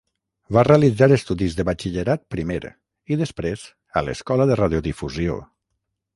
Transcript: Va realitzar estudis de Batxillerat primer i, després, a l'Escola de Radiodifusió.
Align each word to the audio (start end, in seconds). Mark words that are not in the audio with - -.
Va 0.55 0.61
realitzar 0.67 1.07
estudis 1.17 1.57
de 1.59 1.65
Batxillerat 1.67 2.23
primer 2.37 2.57
i, 2.71 3.19
després, 3.21 3.67
a 4.01 4.05
l'Escola 4.09 4.51
de 4.53 4.61
Radiodifusió. 4.65 5.39